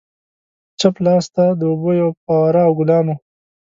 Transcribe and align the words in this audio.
چپ 0.79 0.95
لاسته 1.05 1.43
د 1.59 1.61
اوبو 1.71 1.89
یوه 2.01 2.13
فواره 2.23 2.61
او 2.67 2.71
ګلان 2.79 3.05
وو. 3.07 3.15